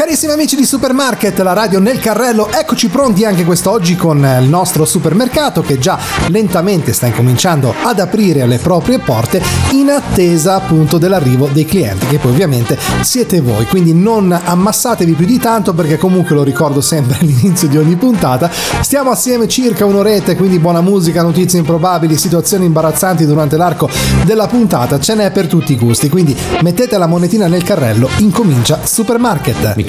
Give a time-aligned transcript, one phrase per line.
[0.00, 4.86] Carissimi amici di Supermarket, la radio nel carrello, eccoci pronti anche quest'oggi con il nostro
[4.86, 9.42] supermercato che già lentamente sta incominciando ad aprire le proprie porte
[9.72, 15.26] in attesa appunto dell'arrivo dei clienti che poi ovviamente siete voi, quindi non ammassatevi più
[15.26, 20.34] di tanto perché comunque lo ricordo sempre all'inizio di ogni puntata, stiamo assieme circa un'oretta,
[20.34, 23.90] quindi buona musica, notizie improbabili, situazioni imbarazzanti durante l'arco
[24.24, 28.80] della puntata, ce n'è per tutti i gusti, quindi mettete la monetina nel carrello, incomincia
[28.82, 29.88] Supermarket.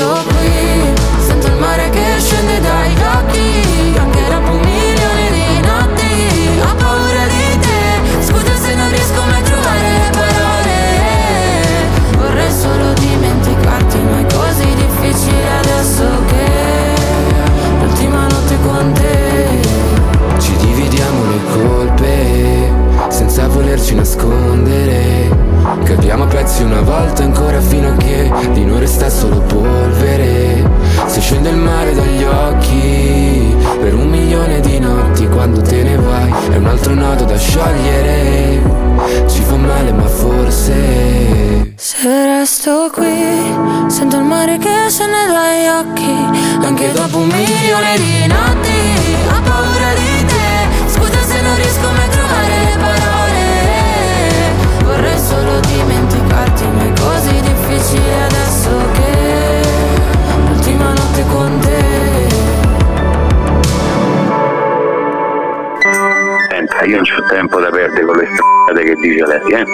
[67.11, 69.65] Senta, io non ho tempo da perdere con le strade che dice lei, eh?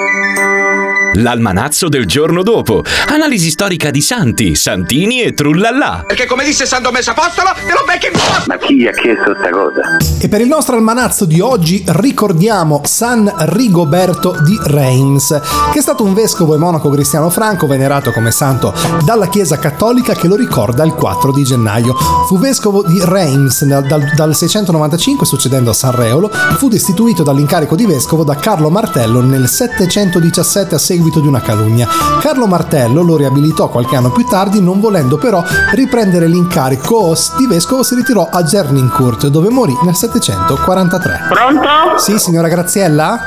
[1.17, 2.83] L'almanazzo del giorno dopo.
[3.07, 6.03] Analisi storica di Santi, Santini e Trullallà.
[6.05, 8.11] Perché come disse San Domenico Apostolo, te lo becchi in
[8.45, 9.97] Ma chi gli ha chiesto sta cosa?
[10.19, 15.29] E per il nostro almanazzo di oggi ricordiamo San Rigoberto di Reims,
[15.72, 18.72] che è stato un vescovo e monaco cristiano franco venerato come santo
[19.03, 21.95] dalla Chiesa Cattolica che lo ricorda il 4 di gennaio.
[22.28, 27.75] Fu vescovo di Reims dal, dal, dal 695 succedendo a San Reolo, fu destituito dall'incarico
[27.75, 31.88] di vescovo da Carlo Martello nel 717 a seguito seguito di una calunnia.
[32.19, 37.84] Carlo Martello lo riabilitò qualche anno più tardi, non volendo però riprendere l'incarico di vescovo
[37.84, 41.28] si ritirò a Gernincourt, dove morì nel 743.
[41.29, 41.97] Pronto?
[41.97, 43.19] Sì, signora Graziella?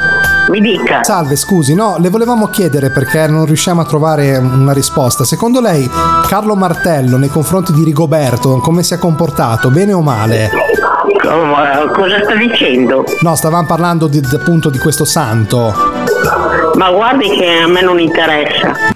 [0.50, 1.02] Mi dica.
[1.04, 5.24] Salve, scusi, no, le volevamo chiedere perché non riusciamo a trovare una risposta.
[5.24, 5.88] Secondo lei
[6.26, 10.50] Carlo Martello nei confronti di Rigoberto come si è comportato, bene o male?
[11.92, 13.04] cosa sta dicendo?
[13.20, 15.72] No, stavamo parlando di, appunto di questo santo.
[16.80, 18.94] Ma guardi che a me non interessa.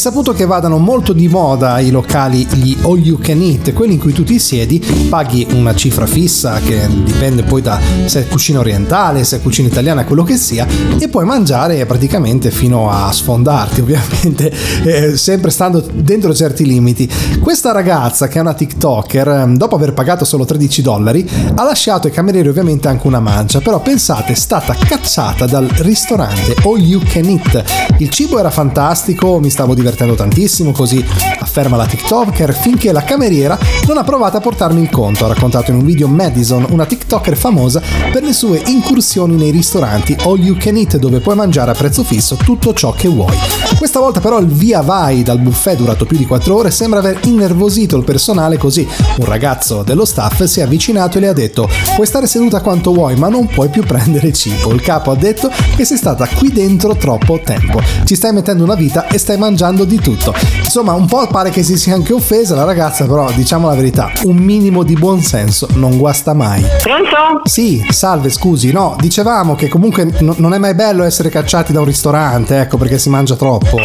[0.00, 3.98] Risaputo che vadano molto di moda i locali, gli all you can eat, quelli in
[3.98, 8.60] cui tu ti siedi, paghi una cifra fissa che dipende poi da se è cucina
[8.60, 10.66] orientale, se è cucina italiana, quello che sia,
[10.98, 14.50] e puoi mangiare praticamente fino a sfondarti, ovviamente,
[14.84, 17.06] eh, sempre stando dentro certi limiti.
[17.38, 22.06] Questa ragazza, che è una TikToker, ehm, dopo aver pagato solo 13 dollari, ha lasciato
[22.06, 27.02] ai camerieri ovviamente anche una mancia, però pensate, è stata cacciata dal ristorante All You
[27.04, 27.64] Can Eat.
[27.98, 31.04] Il cibo era fantastico, mi stavo divertendo tantissimo, così
[31.38, 35.70] afferma la TikToker, finché la cameriera non ha provato a portarmi il conto, ha raccontato
[35.70, 37.80] in un video Madison, una TikToker famosa
[38.12, 42.02] per le sue incursioni nei ristoranti All You Can Eat dove puoi mangiare a prezzo
[42.02, 43.36] fisso tutto ciò che vuoi.
[43.78, 47.20] Questa volta però il via vai dal buffet durato più di 4 ore sembra aver
[47.24, 48.86] innervosito il personale così
[49.16, 52.92] un ragazzo dello staff si è avvicinato e le ha detto puoi stare seduta quanto
[52.92, 54.72] vuoi ma non puoi più prendere cibo.
[54.72, 58.74] Il capo ha detto che sei stata qui dentro troppo tempo, ci stai mettendo una
[58.74, 60.34] vita e stai mangiando di tutto.
[60.58, 64.10] Insomma un po' pare che si sia anche offesa la ragazza però diciamo la verità,
[64.24, 66.62] un minimo di buonsenso non guasta mai.
[66.82, 67.42] Pronto?
[67.44, 71.80] Sì, salve, scusi, no, dicevamo che comunque n- non è mai bello essere cacciati da
[71.80, 73.76] un ristorante, ecco, perché si mangia troppo.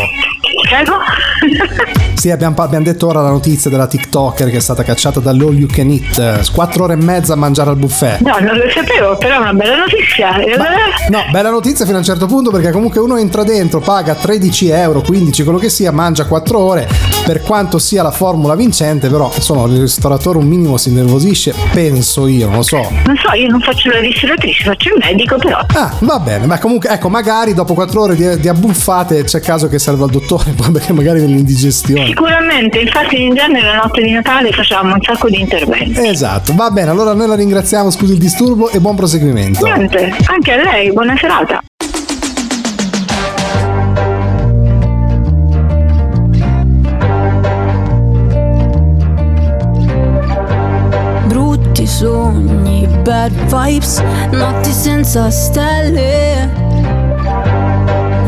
[0.76, 0.98] Prego?
[2.16, 5.68] Sì, abbiamo, abbiamo detto ora la notizia della TikToker che è stata cacciata dall'All You
[5.68, 8.22] Can Eat, 4 ore e mezza a mangiare al buffet.
[8.22, 10.36] No, non lo sapevo, però è una bella notizia.
[10.40, 10.58] Eh,
[11.10, 14.70] No, bella notizia fino a un certo punto perché comunque uno entra dentro, paga 13
[14.70, 16.88] euro, 15, quello che sia, mangia 4 ore,
[17.26, 22.26] per quanto sia la formula vincente, però insomma il ristoratore un minimo si innervosisce, penso
[22.26, 22.78] io, non lo so.
[23.06, 25.60] Non so, io non faccio la ristoratrice, faccio il medico, però.
[25.74, 29.68] Ah, va bene, ma comunque, ecco, magari dopo 4 ore di, di abbuffate c'è caso
[29.68, 32.06] che serva al dottore, perché magari nell'indigestione.
[32.06, 36.08] Sicuramente, infatti in genere la notte di Natale facciamo un sacco di interventi.
[36.08, 39.66] Esatto, va bene, allora noi la ringraziamo, scusi il disturbo e buon proseguimento.
[39.66, 41.62] Niente, anche a lei, buona serata.
[51.28, 56.25] Brutti sogni, bad vibes, notti senza stelle.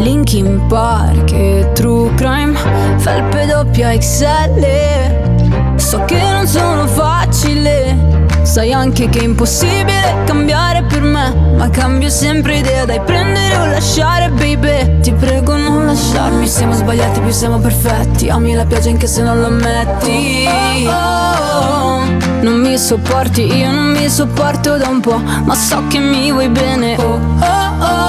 [0.07, 2.57] Linkin Park e True Crime,
[2.95, 5.75] felpe doppia XL.
[5.75, 11.55] So che non sono facile, sai anche che è impossibile cambiare per me.
[11.57, 15.01] Ma cambio sempre idea, dai prendere o lasciare, baby.
[15.01, 18.29] Ti prego non lasciarmi, siamo sbagliati, più siamo perfetti.
[18.29, 20.47] Ami la pioggia anche se non lo ammetti.
[20.87, 22.01] Oh, oh,
[22.43, 26.47] non mi sopporti, io non mi sopporto da un po', ma so che mi vuoi
[26.47, 26.95] bene.
[26.95, 28.06] Oh, oh, oh,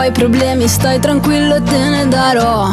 [0.00, 2.66] vuoi problemi stai tranquillo te ne darò.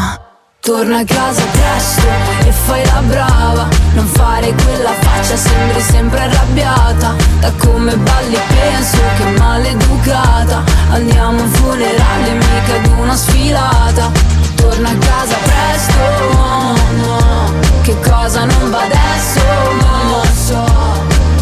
[0.62, 2.08] Torna a casa presto
[2.48, 3.68] e fai la brava.
[3.96, 7.16] Non fare quella faccia, sembri sempre arrabbiata.
[7.42, 10.64] Da come balli penso che maleducata.
[10.92, 14.10] Andiamo a un funerale, mica ad una sfilata.
[14.56, 16.00] Torna a casa presto,
[16.32, 19.42] no, no Che cosa non va adesso,
[19.82, 20.66] no, so.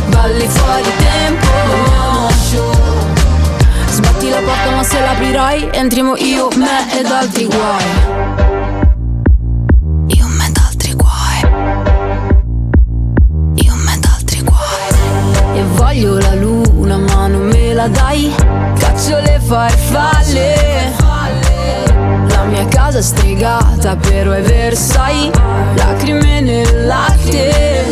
[0.08, 2.95] Balli fuori tempo, no, sure
[7.10, 7.84] altri guai.
[10.08, 11.42] Io, me ed altri guai.
[13.56, 15.64] Io, me ed altri guai.
[15.76, 18.34] Voglio la luna ma non me la dai.
[18.80, 20.94] Caccio le farfalle.
[22.30, 25.32] La mia casa stregata però è Versailles.
[25.76, 27.92] Lacrime nel latte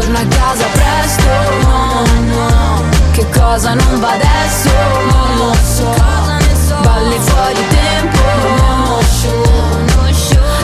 [0.00, 1.28] Torna a casa presto,
[1.68, 2.04] no,
[2.34, 2.88] no.
[3.10, 4.70] Che cosa non va adesso,
[5.12, 5.94] non lo so.
[6.80, 8.18] Balli fuori tempo,
[8.56, 8.98] no,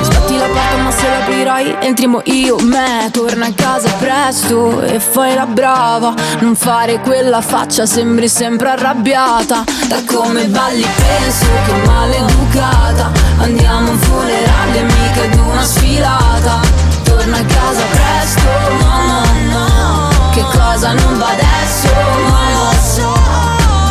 [0.00, 3.11] Sbatti la porta ma se l'aprirai entriamo io, me.
[3.12, 6.14] Torna a casa presto e fai la brava.
[6.38, 9.64] Non fare quella faccia, sembri sempre arrabbiata.
[9.87, 13.12] Da come balli penso che maleducata.
[13.37, 18.50] Andiamo a un funerale, mica ad una sfilata Torna a casa presto,
[18.82, 19.22] no, no,
[19.52, 21.88] no Che cosa non va adesso,
[22.28, 23.14] non lo so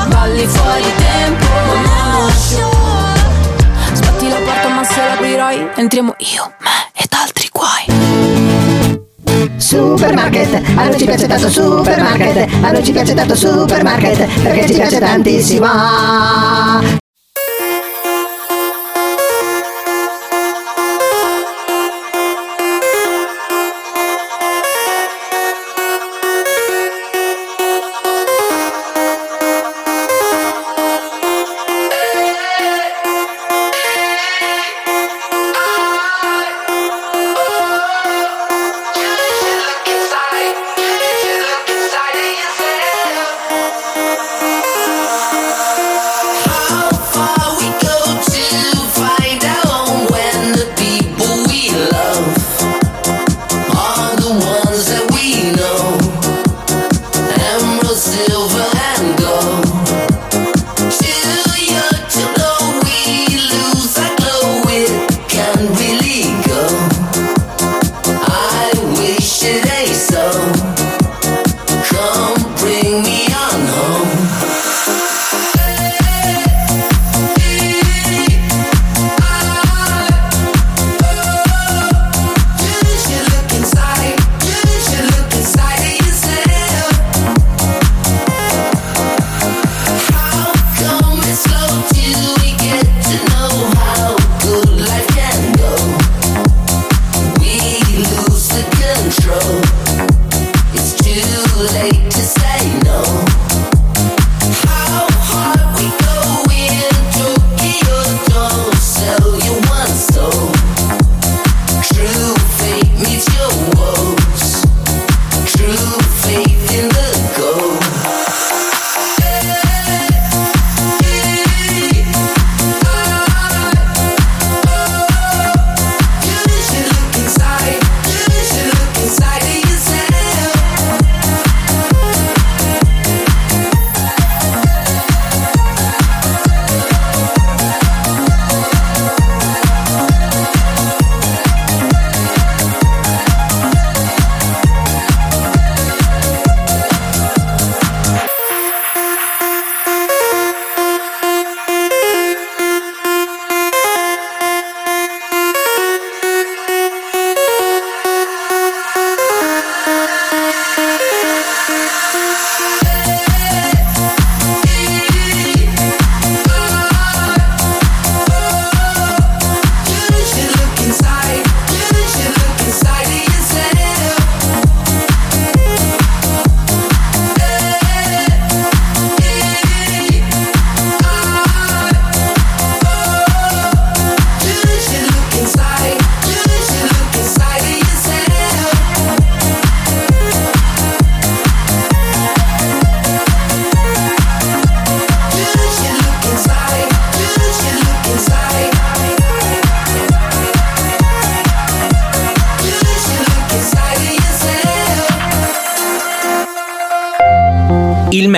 [0.09, 1.47] Balli fuori tempo,
[1.83, 2.69] non lo so
[3.93, 7.85] Sbatti la porta ma se l'aprirai Entriamo io, me ed altri guai.
[9.57, 14.73] Supermarket, a noi ci piace tanto supermarket, a noi ci piace tanto supermarket, perché ci
[14.73, 15.65] piace tantissimo.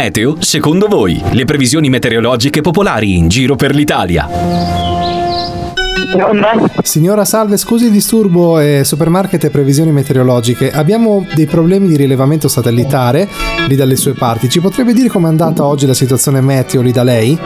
[0.08, 4.28] Meteo, secondo voi, le previsioni meteorologiche popolari in giro per l'Italia.
[6.82, 10.72] Signora Salve, scusi il disturbo, eh, supermarket e previsioni meteorologiche.
[10.72, 13.28] Abbiamo dei problemi di rilevamento satellitare
[13.68, 14.48] lì dalle sue parti.
[14.48, 17.38] Ci potrebbe dire com'è andata oggi la situazione meteo lì da lei?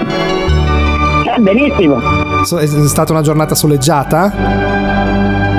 [1.39, 1.99] Benissimo.
[2.45, 5.00] So- È stata una giornata soleggiata?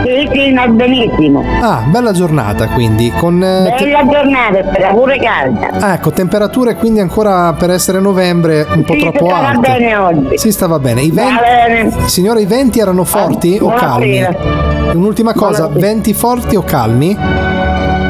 [0.04, 1.44] Sì, sì, no, benissimo.
[1.60, 3.42] Ah, bella giornata quindi, con...
[3.42, 5.68] eh, te- Bella giornata, spera pure calda.
[5.80, 9.60] Ah, ecco, temperature quindi ancora per essere novembre un po' Sì, troppo stava alte.
[9.60, 10.38] bene oggi.
[10.38, 11.02] Sì, stava bene.
[11.02, 11.40] I Va venti...
[11.40, 12.08] bene.
[12.08, 14.18] Signora, i venti erano forti o calmi?
[14.18, 14.92] buonasera.
[14.92, 15.86] Un'ultima cosa, Buonasera.
[15.92, 17.16] venti forti o calmi?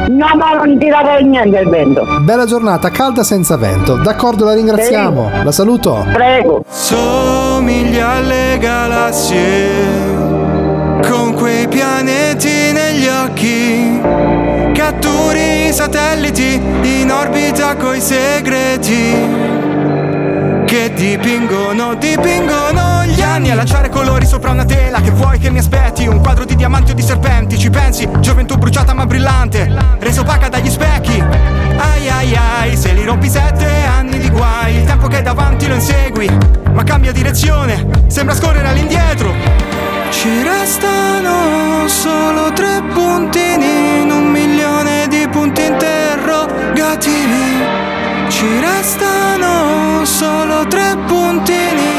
[0.05, 2.05] No, ma non tirava niente il vento.
[2.21, 3.95] Bella giornata, calda senza vento.
[3.95, 5.29] D'accordo, la ringraziamo.
[5.43, 6.05] La saluto.
[6.11, 6.63] Prego.
[6.69, 10.12] Somiglia alle galassie
[11.13, 14.01] con quei pianeti negli occhi.
[14.73, 19.15] Catturi i satelliti in orbita coi segreti.
[20.65, 25.01] Che dipingono, dipingono gli anni a lanciare colori sopra una tela.
[25.01, 26.07] Che vuoi che mi aspetti?
[26.07, 27.59] Un quadro di diamanti o di serpenti?
[27.59, 28.09] Ci pensi?
[28.19, 31.19] Gioventù bruciata ma brillante, resa opaca dagli specchi.
[31.19, 34.77] Ai ai ai, se li rompi sette anni di guai.
[34.77, 36.27] Il tempo che è davanti lo insegui,
[36.73, 39.72] ma cambia direzione, sembra scorrere all'indietro.
[40.13, 47.61] Ci restano solo tre puntini in un milione di punti interrogativi.
[48.29, 51.91] Ci restano solo tre puntini.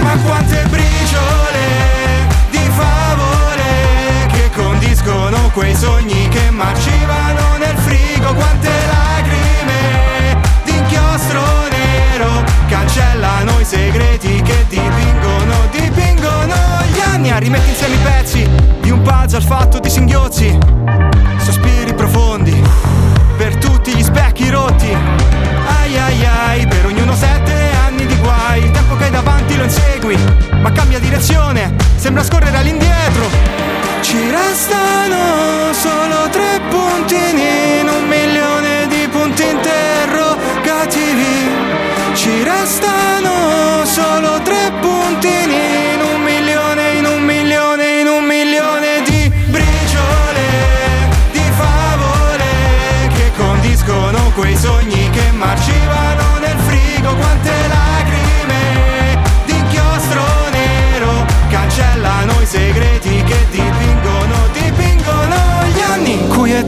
[0.00, 8.32] Ma quante briciole di favore che condiscono quei sogni che marcivano nel frigo.
[8.32, 8.97] Quante lacrime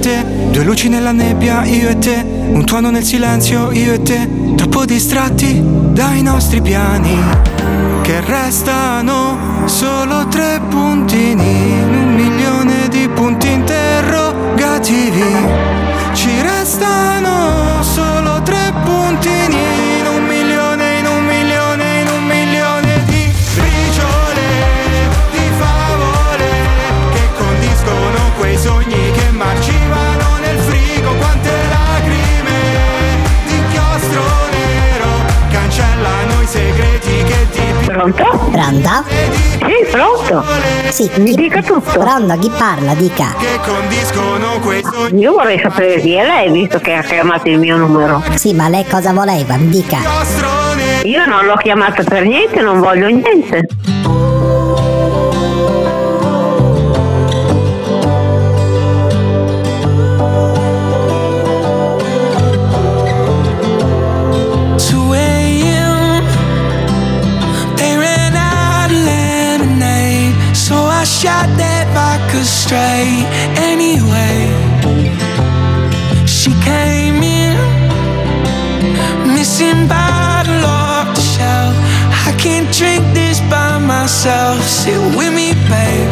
[0.01, 4.29] te, due luci nella nebbia, io e te, un tuono nel silenzio, io e te,
[4.57, 7.17] troppo distratti dai nostri piani.
[8.03, 15.23] Che restano solo tre puntini in un milione di punti interrogativi.
[16.13, 16.60] Ci restano
[38.01, 38.25] Pronto?
[38.51, 39.05] Pronto?
[39.11, 40.43] Sì, pronto.
[40.89, 41.99] Sì, Mi dica tutto.
[41.99, 42.95] Pronto, chi parla?
[42.95, 43.35] Dica.
[45.13, 48.23] Io vorrei sapere chi è lei, visto che ha chiamato il mio numero.
[48.37, 49.57] Sì, ma lei cosa voleva?
[49.57, 49.99] Mi dica.
[51.03, 53.67] Io non l'ho chiamato per niente, non voglio niente.
[71.11, 73.27] So I shot that vodka straight.
[73.59, 74.51] Anyway,
[76.27, 77.57] she came in,
[79.35, 81.75] missing bottle off the shelf.
[82.27, 84.63] I can't drink this by myself.
[84.63, 86.11] Sit with me, babe.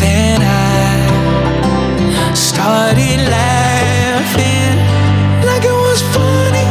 [0.00, 4.76] Then I started laughing
[5.44, 6.68] like it was funny,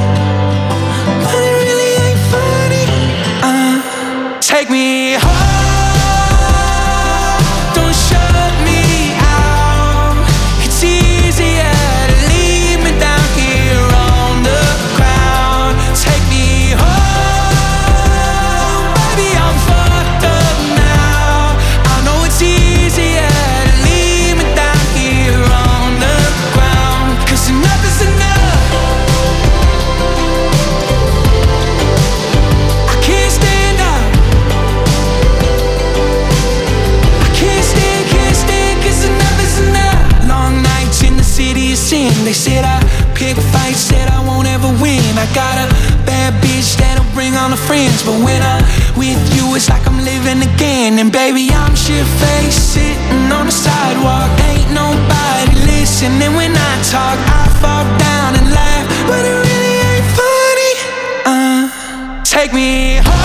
[1.24, 2.86] but it really ain't funny.
[3.44, 5.51] Uh, take me home,
[51.88, 54.30] baby, I'm sitting on the sidewalk.
[54.50, 57.18] Ain't nobody listening when I talk.
[57.18, 60.74] I fall down and laugh, but it really ain't funny.
[61.26, 63.21] Uh, take me home.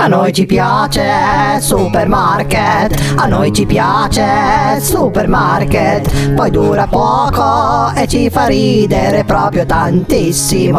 [0.00, 8.30] A noi ci piace supermarket, a noi ci piace supermarket, poi dura poco e ci
[8.30, 10.78] fa ridere proprio tantissimo.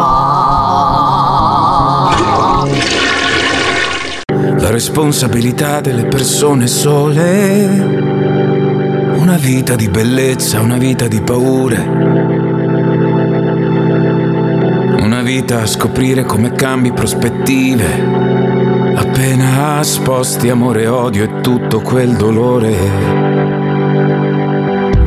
[4.58, 7.68] La responsabilità delle persone sole.
[9.16, 11.76] Una vita di bellezza, una vita di paure.
[15.02, 18.49] Una vita a scoprire come cambi prospettive.
[19.00, 22.76] Appena sposti amore, odio e tutto quel dolore.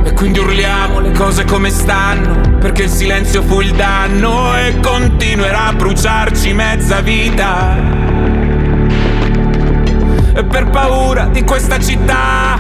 [0.04, 5.68] E quindi urliamo le cose come stanno, perché il silenzio fu il danno e continuerà
[5.68, 7.78] a bruciarci mezza vita.
[10.34, 12.60] E per paura di questa città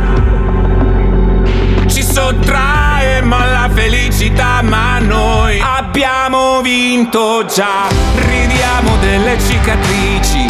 [1.87, 7.87] ci sottraemo alla felicità, ma noi abbiamo vinto già.
[8.17, 10.45] Ridiamo delle cicatrici,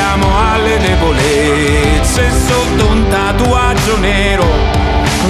[0.00, 4.46] brindiamo alle debolezze sotto un tatuaggio nero,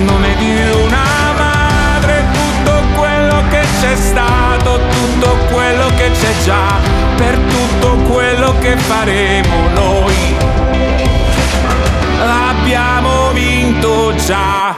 [0.05, 6.79] nome di una madre, tutto quello che c'è stato, tutto quello che c'è già,
[7.17, 10.37] per tutto quello che faremo noi.
[12.21, 14.77] Abbiamo vinto già.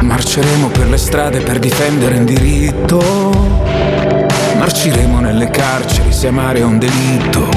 [0.00, 3.69] Marceremo per le strade per difendere un diritto.
[4.60, 7.48] Marciremo nelle carceri se amare è un delitto.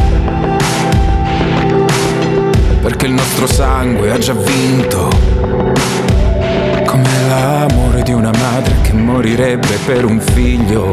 [2.81, 5.09] Perché il nostro sangue ha già vinto.
[6.85, 10.89] Come l'amore di una madre che morirebbe per un figlio.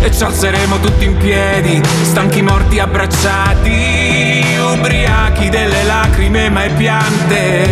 [0.00, 7.62] E ci alzeremo tutti in piedi, stanchi morti abbracciati, ubriachi delle lacrime mai piante.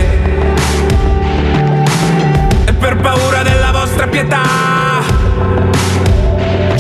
[2.67, 4.45] E per paura della vostra pietà,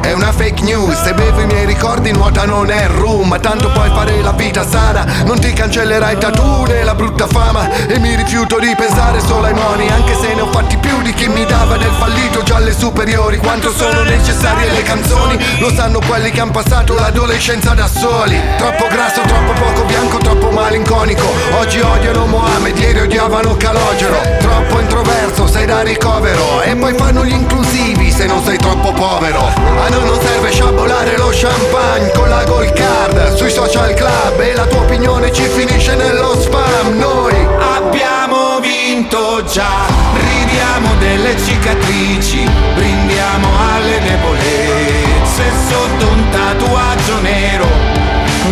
[0.00, 3.28] È una fake news Se bevo i miei ricordi nuota non è rum.
[3.28, 7.68] Ma tanto puoi fare la vita sana Non ti cancellerai tattoo né la brutta fama.
[7.86, 11.12] E mi rifiuto di pensare solo ai moni Anche se ne ho fatti più di
[11.12, 13.38] chi mi dava del fallito già alle superiori.
[13.38, 18.40] Quanto sono necessarie le canzoni Lo sanno quelli che hanno passato l'adolescenza da soli.
[18.56, 21.26] Troppo grasso, troppo poco bianco, troppo malinconico.
[21.58, 24.20] Oggi odiano Mohamed, ieri odiavano Calogero.
[24.38, 26.62] Troppo introverso, sei da ricovero.
[26.62, 31.30] E poi fanno gli inclusivi se non sei troppo povero noi non serve sciabolare lo
[31.32, 33.34] champagne con la gold card.
[33.34, 36.96] Sui social club E la tua opinione ci finisce nello spam.
[36.96, 47.66] Noi Abbiamo vinto già, ridiamo delle cicatrici, brindiamo alle debolezze sotto un tatuaggio nero,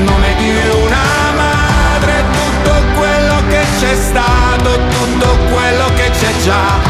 [0.04, 0.50] nome di
[0.84, 6.87] una madre, tutto quello che c'è stato, tutto quello che c'è già,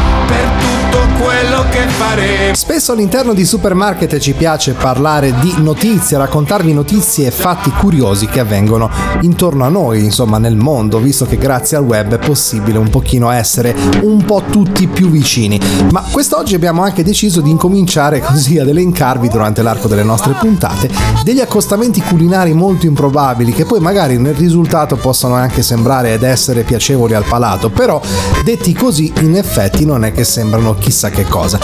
[1.79, 2.55] che fa mare.
[2.55, 8.39] Spesso all'interno di supermarket ci piace parlare di notizie, raccontarvi notizie e fatti curiosi che
[8.39, 8.89] avvengono
[9.21, 13.29] intorno a noi, insomma nel mondo, visto che grazie al web è possibile un pochino
[13.29, 15.59] essere un po' tutti più vicini.
[15.91, 20.89] Ma quest'oggi abbiamo anche deciso di incominciare così ad elencarvi durante l'arco delle nostre puntate
[21.23, 26.63] degli accostamenti culinari molto improbabili che poi magari nel risultato possono anche sembrare ed essere
[26.63, 28.01] piacevoli al palato, però
[28.43, 31.59] detti così in effetti non è che sembrano chissà che cosa.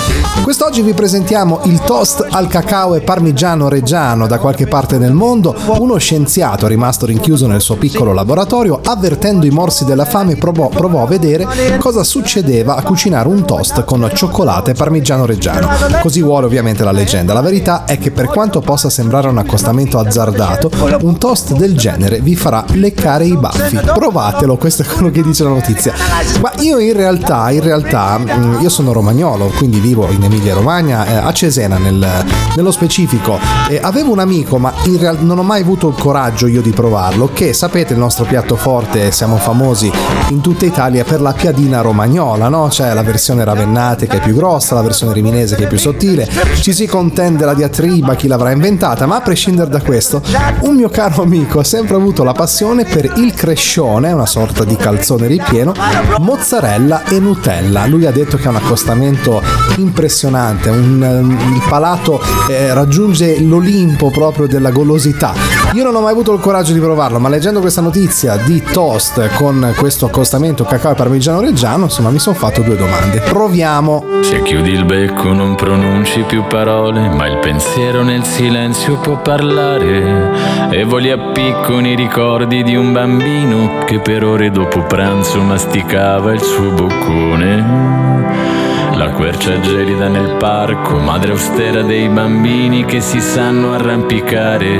[0.46, 5.56] Quest'oggi vi presentiamo il toast al cacao e parmigiano reggiano da qualche parte del mondo.
[5.80, 11.02] Uno scienziato rimasto rinchiuso nel suo piccolo laboratorio, avvertendo i morsi della fame, provò, provò
[11.02, 11.48] a vedere
[11.80, 15.68] cosa succedeva a cucinare un toast con cioccolata e parmigiano reggiano.
[16.00, 17.34] Così vuole ovviamente la leggenda.
[17.34, 20.70] La verità è che per quanto possa sembrare un accostamento azzardato,
[21.02, 23.80] un toast del genere vi farà leccare i baffi.
[23.84, 25.94] Provatelo, questo è quello che dice la notizia.
[26.40, 31.06] Ma io in realtà, in realtà, mm, io sono romagnolo, quindi vivo in Emilia Romagna,
[31.06, 33.40] eh, a Cesena nel- nello specifico.
[33.68, 36.72] E avevo un amico, ma in realtà non ho mai avuto il coraggio io di
[36.72, 39.92] provarlo, che sapete il nostro piatto forte, siamo famosi
[40.30, 42.68] in tutta Italia per la piadina romagnola, no?
[42.68, 46.28] C'è la versione ravennate che è più grossa, la versione riminese che è più sottile,
[46.62, 50.22] ci si contende la diatriba chi l'avrà inventata, ma a prescindere da questo,
[50.62, 54.76] un mio caro amico ha sempre avuto la passione per il crescione, una sorta di
[54.76, 55.74] calzone ripieno,
[56.20, 57.86] mozzarella e Nutella.
[57.86, 59.42] Lui ha detto che è un accostamento
[59.86, 62.20] impressionante, un, ehm, il palato
[62.50, 65.34] eh, raggiunge l'Olimpo proprio della golosità.
[65.74, 69.30] Io non ho mai avuto il coraggio di provarlo, ma leggendo questa notizia di toast
[69.36, 73.20] con questo accostamento cacao e parmigiano reggiano, insomma mi sono fatto due domande.
[73.20, 74.04] Proviamo.
[74.22, 80.70] Se chiudi il becco non pronunci più parole, ma il pensiero nel silenzio può parlare.
[80.72, 86.34] E voli a picconi i ricordi di un bambino che per ore dopo pranzo masticava
[86.34, 88.65] il suo boccone.
[88.96, 94.80] La quercia gelida nel parco, madre austera dei bambini che si sanno arrampicare.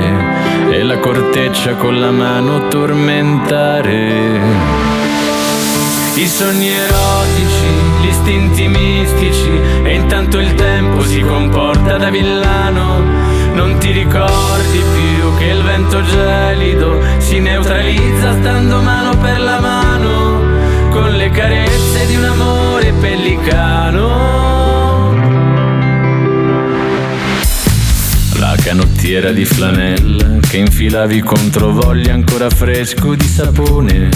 [0.70, 4.40] E la corteccia con la mano tormentare.
[6.14, 7.66] I sogni erotici,
[8.00, 13.02] gli istinti mistici E intanto il tempo si comporta da villano
[13.52, 20.45] Non ti ricordi più che il vento gelido Si neutralizza stando mano per la mano
[20.96, 24.04] Con le carezze di un amore pellicano
[28.38, 34.08] La canottiera di flanella che infilavi contro voglia ancora fresco di sapone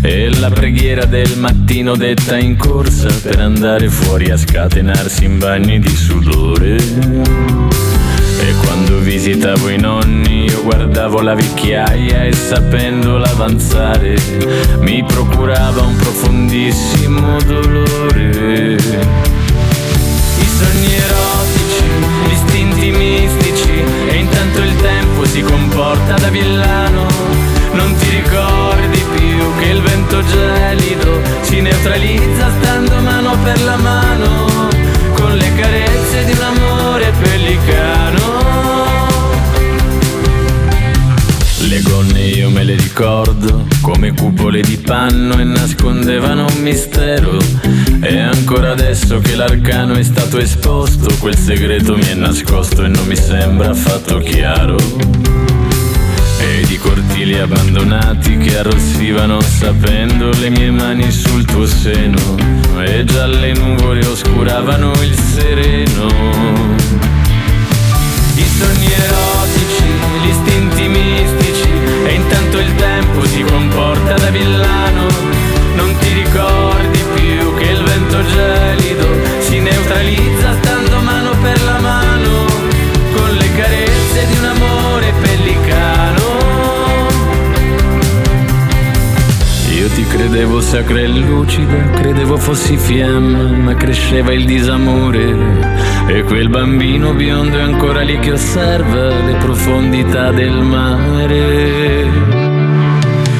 [0.00, 5.78] e la preghiera del mattino detta in corsa per andare fuori a scatenarsi in bagni
[5.78, 7.93] di sudore.
[8.46, 14.16] E quando visitavo i nonni io guardavo la vecchiaia e sapendola avanzare
[14.80, 18.74] mi procurava un profondissimo dolore.
[20.36, 21.84] I sogni erotici,
[22.26, 27.06] gli istinti mistici e intanto il tempo si comporta da villano.
[27.72, 34.68] Non ti ricordi più che il vento gelido si neutralizza stando mano per la mano
[35.14, 38.23] con le carezze di un amore pellicano.
[42.04, 47.38] Le gonne io me le ricordo come cupole di panno e nascondevano un mistero.
[48.02, 53.06] E ancora adesso che l'arcano è stato esposto, quel segreto mi è nascosto e non
[53.06, 54.76] mi sembra affatto chiaro.
[56.40, 62.36] E di cortili abbandonati che arrossivano sapendo le mie mani sul tuo seno.
[62.84, 66.06] E già le nuvole oscuravano il sereno.
[68.36, 69.84] I sogni erotici,
[70.22, 71.43] gli istinti mistici E
[72.24, 75.06] intanto il tempo si comporta da villano
[75.74, 79.06] Non ti ricordi più che il vento gelido
[79.40, 82.46] Si neutralizza stando mano per la mano
[83.14, 86.32] Con le carezze di un amore pellicano
[89.76, 95.36] Io ti credevo sacra e lucida, credevo fossi fiamma, ma cresceva il disamore.
[96.06, 102.02] E quel bambino biondo è ancora lì che osserva le profondità del mare.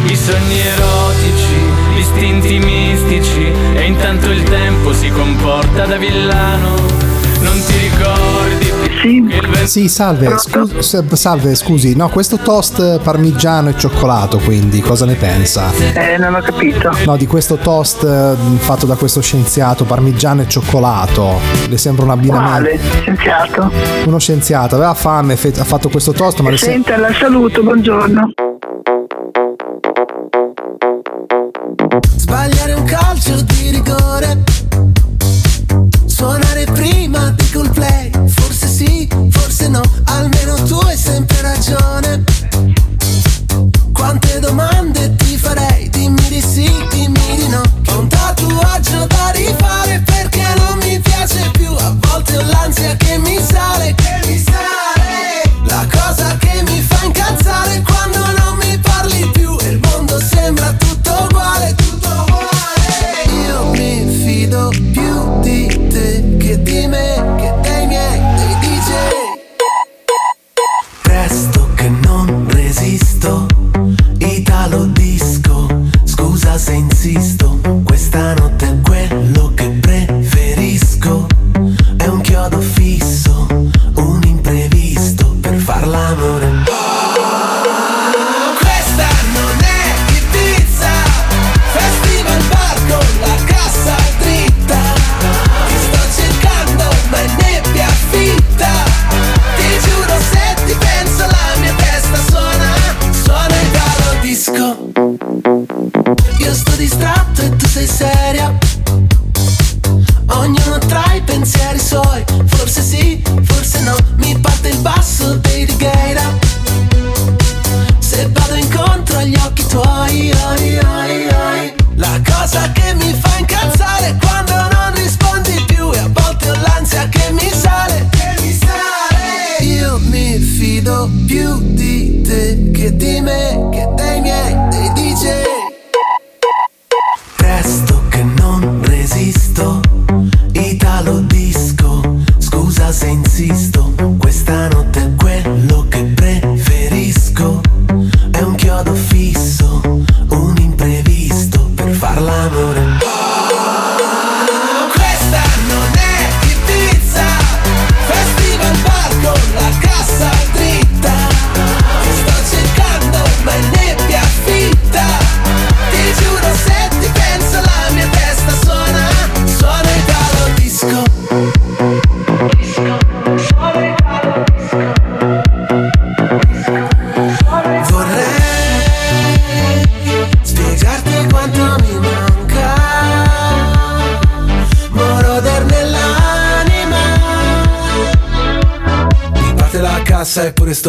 [0.07, 1.57] I sogni erotici,
[1.94, 6.74] gli istinti mistici, e intanto il tempo si comporta da villano.
[7.40, 8.43] Non ti ricordi
[9.64, 15.14] Sì, salve, scu- s- salve, scusi, no, questo toast parmigiano e cioccolato, quindi cosa ne
[15.14, 15.70] pensa?
[15.94, 16.90] Eh, non ho capito.
[17.07, 21.40] No, di questo toast eh, fatto da questo scienziato parmigiano e cioccolato.
[21.68, 22.50] Le sembra un abbinamento?
[22.68, 22.79] Quale?
[23.00, 23.72] Scienziato?
[24.07, 28.33] Uno scienziato, aveva fame, ha fatto questo toast, ma le sem- Senta, la saluto, buongiorno.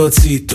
[0.10, 0.55] zitto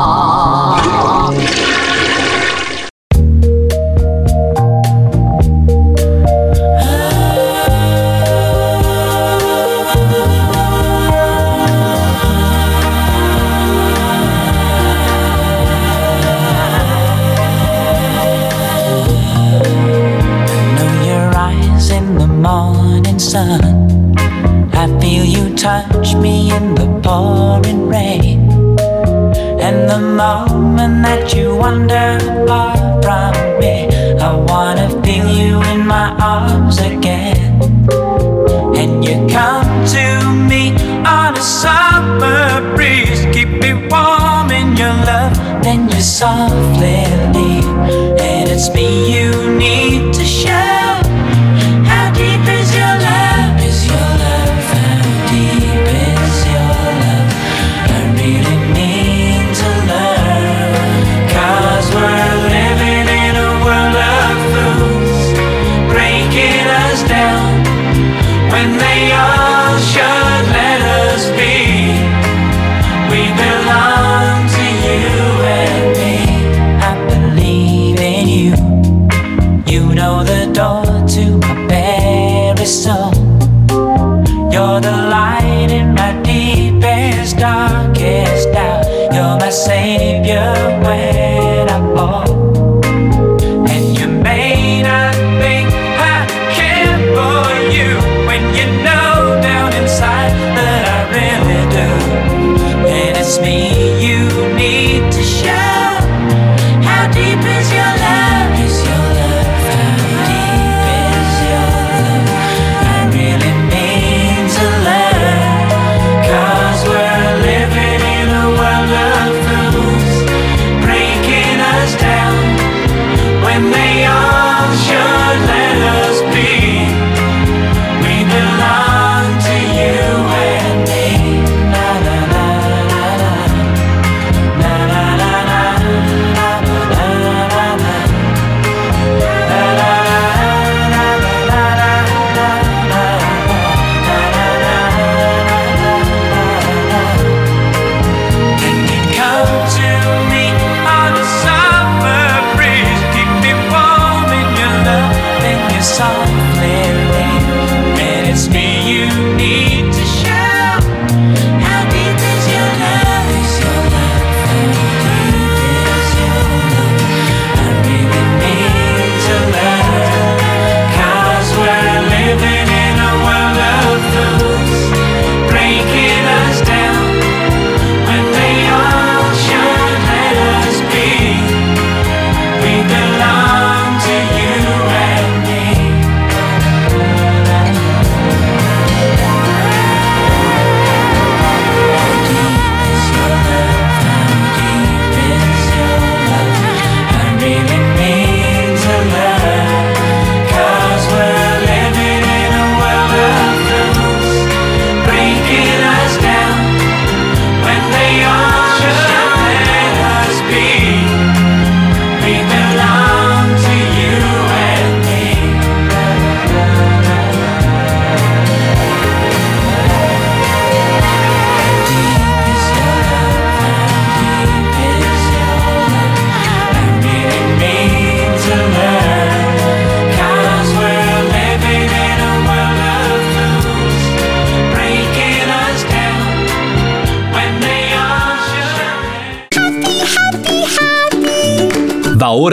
[103.39, 103.70] me.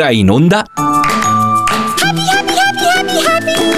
[0.09, 0.65] Ora in onda.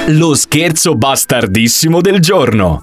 [0.09, 2.83] Lo scherzo bastardissimo del giorno.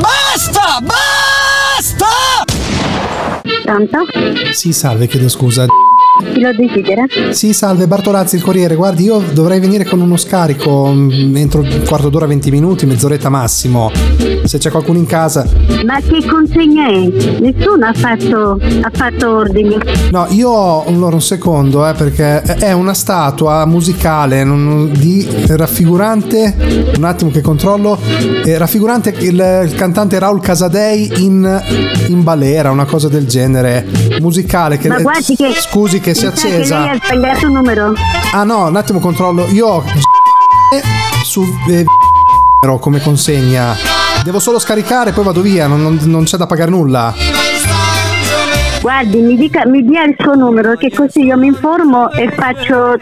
[0.00, 0.78] Basta!
[0.80, 2.06] Basta!
[3.62, 3.98] Pronto?
[4.52, 5.66] Sì, salve, chiedo scusa.
[6.32, 7.04] Chi lo desidera?
[7.30, 8.74] Sì, salve, Bartolazzi, il Corriere.
[8.74, 13.28] Guardi, io dovrei venire con uno scarico mm, entro un quarto d'ora, 20 minuti, mezz'oretta
[13.28, 13.90] massimo.
[14.44, 15.46] Se c'è qualcuno in casa.
[15.84, 17.08] Ma che consegna è?
[17.40, 19.76] Nessuno ha fatto, ha fatto ordini.
[20.10, 26.54] No, io ho allora, un secondo, eh, perché è una statua musicale non- di raffigurante.
[26.96, 27.98] Un attimo che controllo.
[28.44, 31.62] eh, raffigurante il, il cantante Raul Casadei in,
[32.08, 34.11] in balera, una cosa del genere.
[34.20, 34.78] Musicale.
[34.78, 35.52] Che, Ma guardi che.
[35.54, 36.76] Scusi, che si è accesa.
[36.76, 37.92] Che lei ha sbagliato numero.
[38.32, 39.46] Ah no, un attimo controllo.
[39.50, 39.84] Io ho
[41.24, 41.84] su eh,
[42.78, 43.74] come consegna.
[44.24, 47.14] Devo solo scaricare, poi vado via, non, non- non c'è da pagare nulla.
[48.80, 52.96] Guardi, mi, dica, mi dia il suo numero che così io mi informo e faccio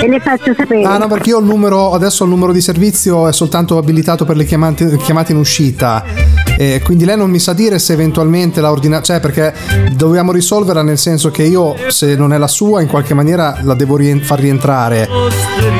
[0.00, 0.82] e le faccio sapere.
[0.84, 4.24] Ah no, perché io ho il numero, adesso il numero di servizio è soltanto abilitato
[4.24, 6.04] per le chiamate, chiamate in uscita.
[6.56, 9.52] E quindi lei non mi sa dire se eventualmente la ordinata, cioè perché
[9.94, 13.74] dobbiamo risolverla nel senso che io se non è la sua in qualche maniera la
[13.74, 15.08] devo rien- far rientrare.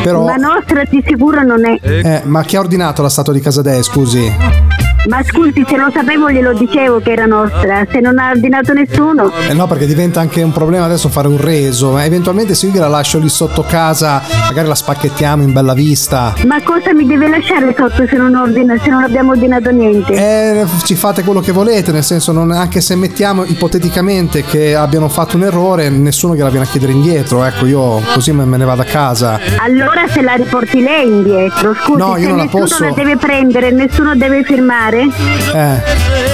[0.02, 1.78] Però La nostra di sicuro non è.
[1.82, 4.81] eh, ma chi ha ordinato la statua di Casadei, scusi?
[5.08, 7.84] Ma scusi, se lo sapevo glielo dicevo che era nostra.
[7.90, 9.32] Se non ha ordinato nessuno.
[9.48, 11.90] Eh no, perché diventa anche un problema adesso fare un reso.
[11.90, 16.34] Ma eventualmente se io gliela lascio lì sotto casa, magari la spacchettiamo in bella vista.
[16.46, 20.12] Ma cosa mi deve lasciare sotto se non, ordina, se non abbiamo ordinato niente?
[20.14, 25.08] Eh, ci fate quello che volete, nel senso, non- anche se mettiamo ipoteticamente che abbiano
[25.08, 27.42] fatto un errore, nessuno gliela viene a chiedere indietro.
[27.44, 29.40] Ecco, io così me ne vado a casa.
[29.58, 32.84] Allora se la riporti lei indietro, scusi, No, io non la nessuno posso.
[32.84, 34.90] la deve prendere, nessuno deve firmare.
[35.00, 35.82] Eh.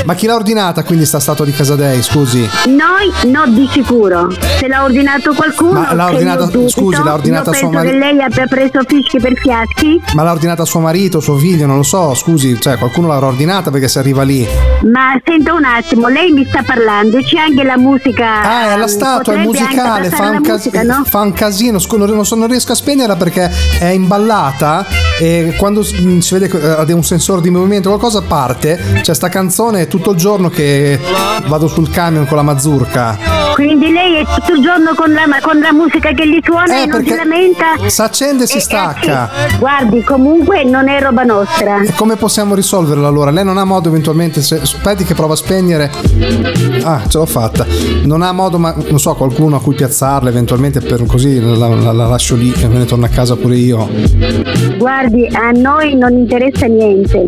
[0.05, 2.49] Ma chi l'ha ordinata quindi sta statua di Casadei, scusi?
[2.67, 4.29] Noi no di sicuro.
[4.59, 7.97] Se l'ha ordinato qualcuno, Ma l'ha ordinata- dubito, scusi, l'ha ordinata sua penso mari- che
[7.97, 11.83] lei abbia preso fischi per fiaschi, Ma l'ha ordinata suo marito, suo figlio, non lo
[11.83, 14.47] so, scusi, cioè qualcuno l'avrà ordinata perché se arriva lì.
[14.91, 18.43] ma senta un attimo, lei mi sta parlando, c'è anche la musica.
[18.43, 21.03] Ah, è la statua, è musicale, fa un, cas- musica, no?
[21.05, 24.87] fa un casino, scu- non, so- non riesco a spegnerla perché è imballata
[25.21, 29.29] e quando si vede che eh, ha un sensore di movimento qualcosa parte, c'è sta
[29.29, 30.99] canzone è tutto il giorno che
[31.49, 33.19] vado sul camion con la mazurka.
[33.55, 36.83] Quindi lei è tutto il giorno con la, con la musica che gli suona Eh,
[36.83, 37.65] e non si lamenta.
[37.89, 39.31] Si accende e si Eh, eh, stacca.
[39.49, 39.57] sì.
[39.59, 41.83] Guardi, comunque non è roba nostra.
[41.83, 43.31] E come possiamo risolverla allora?
[43.31, 45.91] Lei non ha modo eventualmente, se, aspetti che prova a spegnere.
[46.85, 47.67] Ah, ce l'ho fatta.
[48.05, 51.93] Non ha modo, ma non so, qualcuno a cui piazzarla eventualmente per così la, la-
[51.93, 53.89] la lascio lì e me ne torno a casa pure io.
[54.79, 57.27] Guardi, a noi non interessa niente.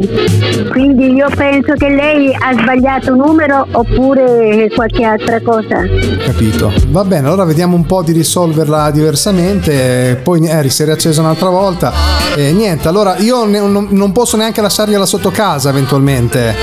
[0.70, 5.76] Quindi io penso che lei ha sbagliato numero oppure qualche altra cosa.
[6.24, 6.72] Capito.
[6.88, 10.20] Va bene, allora vediamo un po' di risolverla diversamente.
[10.22, 11.92] Poi eh, si è riaccesa un'altra volta.
[12.36, 16.54] E niente, allora io ne- non, non posso neanche lasciargliela sotto casa eventualmente.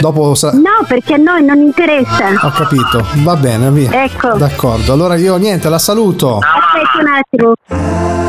[0.00, 2.28] Dopo sa- No, perché a noi non interessa.
[2.42, 3.04] Ho capito.
[3.22, 4.04] Va bene, via.
[4.04, 4.34] Ecco.
[4.36, 4.92] D'accordo.
[4.92, 6.38] Allora io niente, la saluto.
[6.38, 8.21] Aspetti un attimo.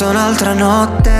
[0.00, 1.12] Passa un'altra notte,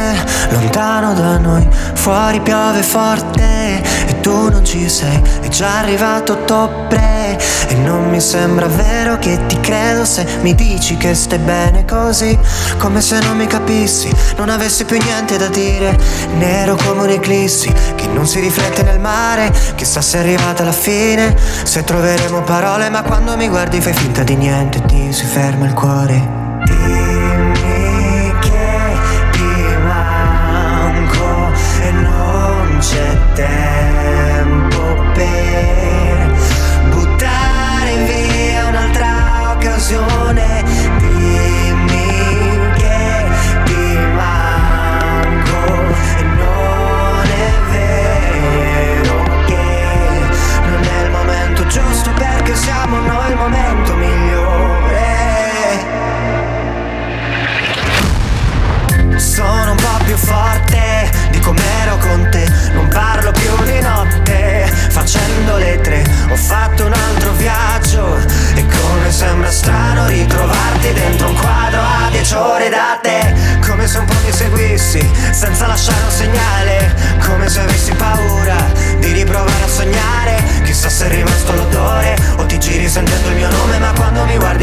[0.48, 7.38] lontano da noi, fuori piove forte e tu non ci sei, è già arrivato ottobre
[7.68, 12.38] e non mi sembra vero che ti credo se mi dici che stai bene così,
[12.78, 15.98] come se non mi capissi, non avessi più niente da dire,
[16.38, 21.36] nero come un'eclissi che non si riflette nel mare, chissà se è arrivata la fine,
[21.64, 25.74] se troveremo parole, ma quando mi guardi fai finta di niente, ti si ferma il
[25.74, 26.38] cuore.
[26.64, 27.29] Dimmi
[33.41, 33.79] c'è
[65.11, 66.04] Facendo le tre.
[66.30, 68.16] Ho fatto un altro viaggio
[68.54, 73.34] E come sembra strano ritrovarti dentro un quadro a dieci ore da te.
[73.66, 76.94] Come se un po' mi seguissi Senza lasciare un segnale.
[77.26, 78.54] Come se avessi paura
[79.00, 80.44] Di riprovare a sognare.
[80.62, 84.36] Chissà se è rimasto l'odore O ti giri sentendo il mio nome Ma quando mi
[84.36, 84.61] guardi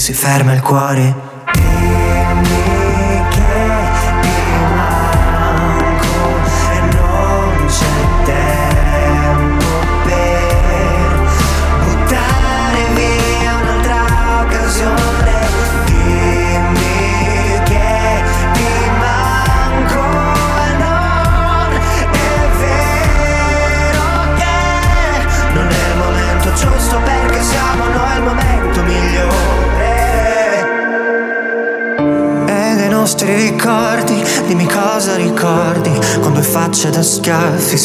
[0.00, 1.29] si ferma il cuore.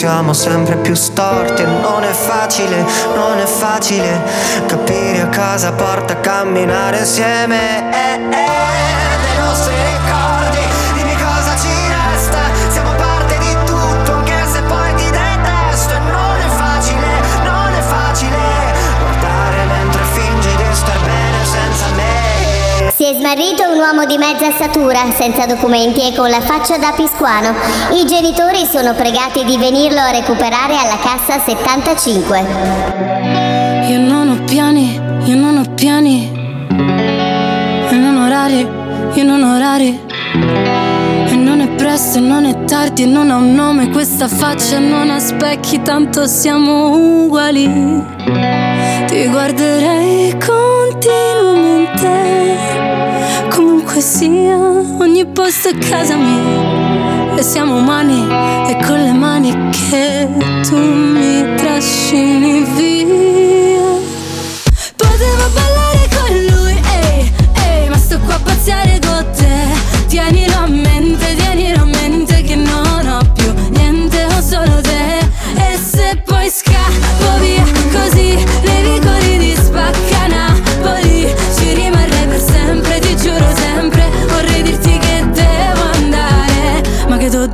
[0.05, 1.63] Siamo sempre più storti.
[1.63, 2.85] E non è facile,
[3.15, 4.21] non è facile
[4.67, 7.91] Capire a cosa porta a camminare insieme.
[7.91, 8.74] Eh, eh,
[23.35, 27.53] Smarrito un uomo di mezza statura, senza documenti e con la faccia da piscuano.
[27.91, 32.39] I genitori sono pregati di venirlo a recuperare alla cassa 75.
[33.89, 36.31] Io non ho piani, io non ho piani.
[37.89, 38.65] E non orari,
[39.15, 39.99] io non orari.
[41.27, 45.19] E non è presto, non è tardi, non ha un nome questa faccia, non ha
[45.19, 47.69] specchi, tanto siamo uguali.
[49.07, 52.54] Ti guarderei continuamente,
[53.95, 54.57] comunque sia,
[54.99, 57.35] ogni posto è casa mia.
[57.37, 58.27] E siamo umani,
[58.67, 60.27] e con le mani che
[60.67, 63.83] tu mi trascini via.
[64.95, 70.05] Potevo ballare con lui, ehi, ehi, ma sto qua a pazziare con te.
[70.07, 70.44] Tienilo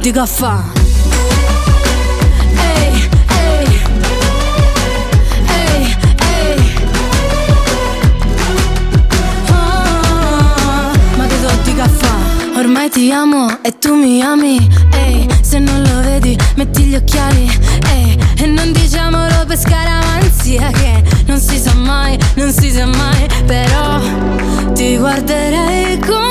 [0.10, 0.64] a fa?
[2.58, 3.82] Ehi, ehi,
[5.47, 6.76] ehi, ehi.
[9.49, 12.08] Ah, ma che do di caffè
[12.58, 14.58] Ormai ti amo e tu mi ami.
[14.91, 17.47] Ehi, se non lo vedi metti gli occhiali.
[17.93, 23.28] Ehi, e non diciamolo per scaramanzia Che non si sa mai, non si sa mai.
[23.45, 23.99] Però
[24.74, 26.30] ti guarderei continuamente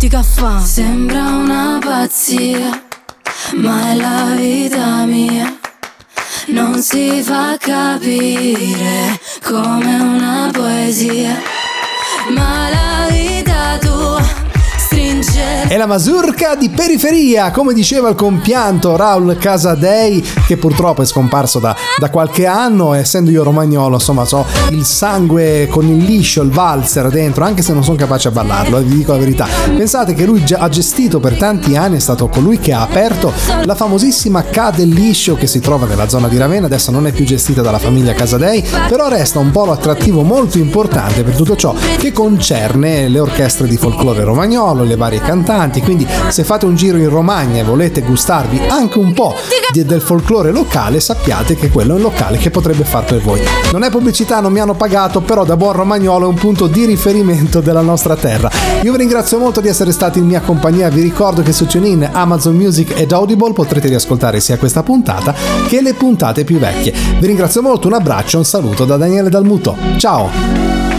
[0.00, 2.82] tutti caffè Sembra una pazzia
[3.56, 5.58] Ma è la vita mia.
[6.46, 11.38] Non si fa capire come una poesia,
[12.30, 13.29] ma la vita
[15.70, 21.60] È la mazurka di periferia, come diceva il compianto Raul Casadei, che purtroppo è scomparso
[21.60, 22.92] da, da qualche anno.
[22.92, 27.72] Essendo io romagnolo, insomma, ho il sangue con il liscio, il valzer dentro, anche se
[27.72, 29.46] non sono capace a ballarlo, eh, vi dico la verità.
[29.76, 33.32] Pensate che lui ha gestito per tanti anni, è stato colui che ha aperto
[33.62, 37.12] la famosissima Ca del Liscio che si trova nella zona di Ravenna, adesso non è
[37.12, 41.74] più gestita dalla famiglia Casadei, però resta un polo attrattivo molto importante per tutto ciò
[41.96, 46.96] che concerne le orchestre di folklore romagnolo, le varie cantanti, quindi se fate un giro
[46.96, 49.36] in Romagna e volete gustarvi anche un po'
[49.72, 53.40] del folklore locale, sappiate che quello è un locale che potrebbe far per voi.
[53.70, 56.84] Non è pubblicità, non mi hanno pagato, però da buon romagnolo è un punto di
[56.84, 58.50] riferimento della nostra terra.
[58.82, 62.08] Io vi ringrazio molto di essere stati in mia compagnia, vi ricordo che su TuneIn,
[62.10, 65.32] Amazon Music ed Audible potrete riascoltare sia questa puntata
[65.68, 66.92] che le puntate più vecchie.
[67.20, 69.76] Vi ringrazio molto, un abbraccio, un saluto da Daniele Dalmuto.
[69.96, 70.89] Ciao!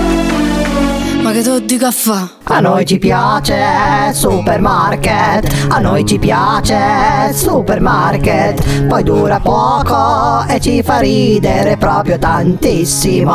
[1.21, 2.27] Ma che tu di caffè?
[2.45, 10.81] A noi ci piace supermarket, a noi ci piace supermarket, poi dura poco e ci
[10.81, 13.31] fa ridere proprio tantissimo.